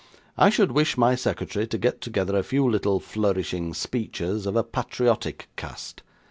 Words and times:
I 0.35 0.49
should 0.49 0.71
wish 0.71 0.97
my 0.97 1.13
secretary 1.13 1.67
to 1.67 1.77
get 1.77 2.01
together 2.01 2.35
a 2.35 2.41
few 2.41 2.67
little 2.67 2.99
flourishing 2.99 3.75
speeches, 3.75 4.47
of 4.47 4.55
a 4.55 4.63
patriotic 4.63 5.47
cast. 5.55 6.01